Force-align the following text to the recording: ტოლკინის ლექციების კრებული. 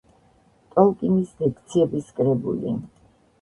ტოლკინის 0.75 1.35
ლექციების 1.43 2.09
კრებული. 2.17 2.75